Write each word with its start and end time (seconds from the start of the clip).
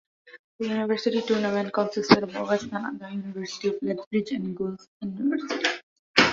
The 0.57 0.67
university 0.67 1.21
tournament 1.21 1.71
consisted 1.71 2.23
of 2.23 2.35
Augustana, 2.35 2.91
the 2.97 3.07
University 3.11 3.67
of 3.67 3.75
Lethbridge, 3.83 4.31
and 4.31 4.57
Guelph 4.57 4.87
University. 4.99 5.63